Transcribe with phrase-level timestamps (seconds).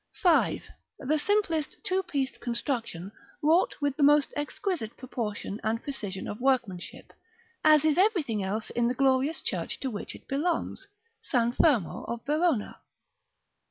[0.23, 0.63] 5,
[0.97, 3.11] the simple two pieced construction,
[3.43, 7.13] wrought with the most exquisite proportion and precision of workmanship,
[7.63, 10.87] as is everything else in the glorious church to which it belongs,
[11.21, 12.79] San Fermo of Verona.